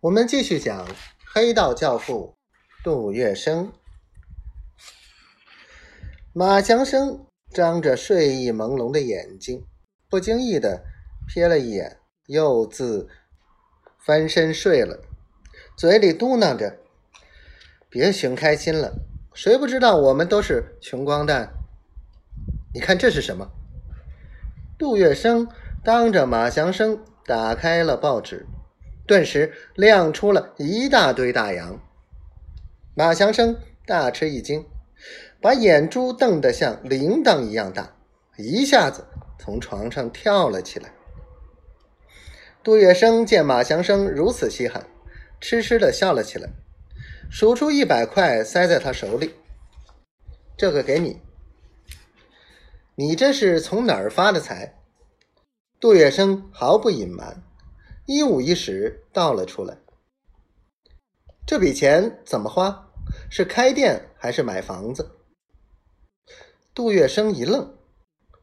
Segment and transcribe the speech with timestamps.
[0.00, 0.86] 我们继续讲
[1.34, 2.36] 黑道教父
[2.84, 3.72] 杜月笙。
[6.32, 9.66] 马祥生张着睡意朦胧的眼睛，
[10.08, 10.84] 不经意的
[11.28, 13.08] 瞥了一眼，又自
[13.98, 15.00] 翻身睡了，
[15.76, 16.78] 嘴里嘟囔着
[17.90, 19.00] ：“别寻开心了，
[19.34, 21.52] 谁不知道我们都是穷光蛋？
[22.72, 23.50] 你看这是什么？”
[24.78, 25.48] 杜月笙
[25.82, 28.46] 当着马祥生打开了报纸。
[29.08, 31.80] 顿时亮出了一大堆大洋，
[32.94, 34.66] 马祥生大吃一惊，
[35.40, 37.96] 把眼珠瞪得像铃铛一样大，
[38.36, 39.06] 一下子
[39.38, 40.92] 从床上跳了起来。
[42.62, 44.86] 杜月笙见马祥生如此稀罕，
[45.40, 46.50] 痴痴的笑了起来，
[47.30, 49.34] 数出一百块塞在他手里
[50.54, 51.22] ：“这个给你，
[52.96, 54.74] 你这是从哪儿发的财？”
[55.80, 57.42] 杜月笙毫不隐瞒。
[58.10, 59.76] 一五一十倒了出来。
[61.46, 62.90] 这笔钱怎么花？
[63.30, 65.18] 是开店还是买房子？
[66.72, 67.76] 杜月笙一愣，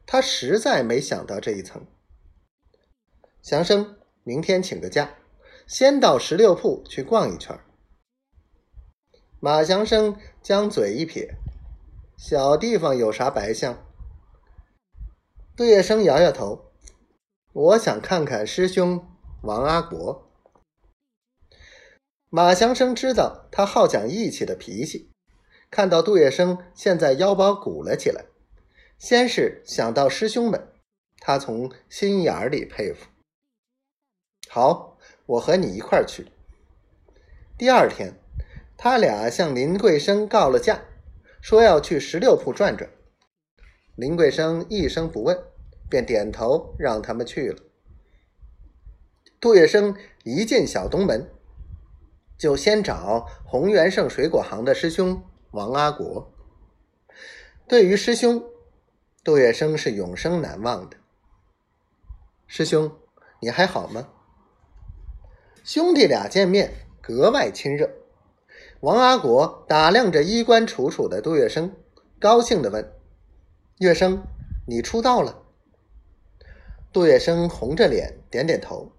[0.06, 1.84] 他实在没想到这一层。
[3.42, 5.16] 祥生，明天请个假，
[5.66, 7.58] 先到十六铺去逛一圈。
[9.40, 11.34] 马祥生将嘴一撇
[12.16, 13.84] ：“小地方有啥白相？”
[15.56, 16.70] 杜月笙摇摇头
[17.52, 19.04] ：“我想看看师兄。”
[19.46, 20.28] 王阿国，
[22.30, 25.08] 马祥生知道他好讲义气的脾气，
[25.70, 28.24] 看到杜月笙现在腰包鼓了起来，
[28.98, 30.66] 先是想到师兄们，
[31.20, 33.06] 他从心眼里佩服。
[34.50, 36.26] 好，我和你一块儿去。
[37.56, 38.18] 第二天，
[38.76, 40.82] 他俩向林桂生告了假，
[41.40, 42.90] 说要去十六铺转转。
[43.94, 45.38] 林桂生一声不问，
[45.88, 47.62] 便点头让他们去了。
[49.38, 51.30] 杜月笙一进小东门，
[52.38, 56.32] 就先找洪元盛水果行的师兄王阿国。
[57.68, 58.42] 对于师兄，
[59.22, 60.96] 杜月笙是永生难忘的。
[62.46, 62.90] 师兄，
[63.40, 64.08] 你还好吗？
[65.62, 67.90] 兄弟俩见面格外亲热。
[68.80, 71.72] 王阿国打量着衣冠楚楚的杜月笙，
[72.18, 72.92] 高兴地问
[73.78, 74.22] ：“月笙，
[74.66, 75.42] 你出道了？”
[76.90, 78.92] 杜月笙红着脸点点头。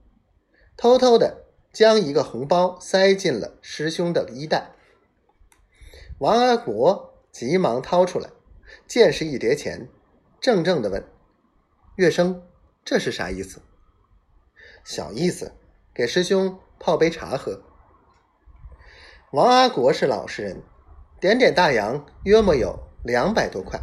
[0.78, 1.44] 偷偷的
[1.74, 4.74] 将一个红包塞进了师兄的衣袋。
[6.20, 8.30] 王阿国急忙掏出来，
[8.88, 9.90] 见是一叠钱，
[10.40, 11.04] 怔怔的问
[11.98, 12.44] ：“月生，
[12.86, 13.60] 这是啥意思
[14.86, 15.52] ？”“小意思，
[15.96, 17.64] 给师兄泡杯茶喝。”
[19.34, 20.62] 王阿国是老实人，
[21.20, 23.82] 点点大洋，约莫有两百多块。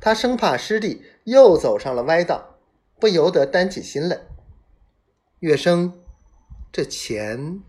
[0.00, 2.58] 他生怕师弟又走上了歪道，
[3.00, 4.20] 不由得担起心来。
[5.40, 5.92] 月笙，
[6.72, 7.60] 这钱